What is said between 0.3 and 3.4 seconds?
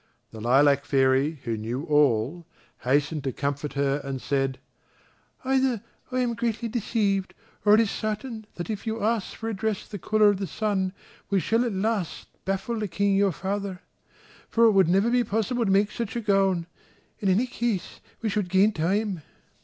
The Lilac fairy, who knew all, hastened to